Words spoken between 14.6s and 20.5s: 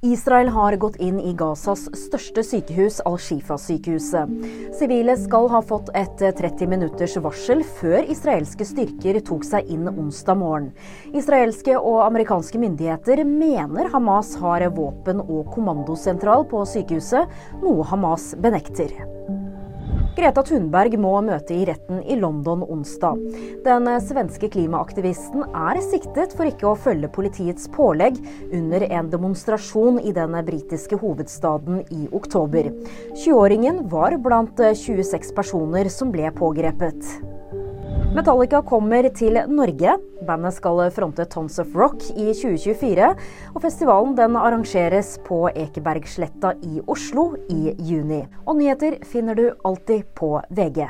våpen- og kommandosentral på sykehuset, noe Hamas benekter. Greta